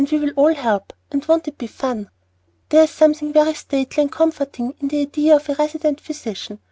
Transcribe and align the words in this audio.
We 0.11 0.17
will 0.17 0.31
all 0.35 0.55
help, 0.55 0.93
and 1.11 1.23
won't 1.27 1.47
it 1.47 1.59
be 1.59 1.67
fun? 1.67 2.09
"There 2.69 2.81
is 2.85 2.89
something 2.89 3.33
very 3.33 3.53
stately 3.53 4.01
and 4.01 4.11
comforting 4.11 4.73
in 4.79 4.87
the 4.87 5.01
idea 5.01 5.35
of 5.35 5.47
a 5.47 5.53
'resident 5.53 6.01
physician.' 6.01 6.59